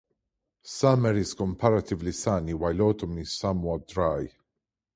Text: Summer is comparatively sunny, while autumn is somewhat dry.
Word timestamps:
Summer 0.63 1.13
is 1.13 1.35
comparatively 1.35 2.11
sunny, 2.11 2.55
while 2.55 2.81
autumn 2.81 3.19
is 3.19 3.31
somewhat 3.33 3.87
dry. 3.87 4.31